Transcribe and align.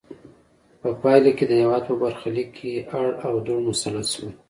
په 0.81 0.89
پایله 1.01 1.31
کې 1.37 1.45
د 1.47 1.51
هېواد 1.61 1.83
په 1.89 1.95
برخه 2.03 2.27
لیک 2.35 2.49
کې 2.57 2.71
اړ 2.99 3.07
او 3.27 3.33
دوړ 3.45 3.57
مسلط 3.69 4.05
شول. 4.13 4.31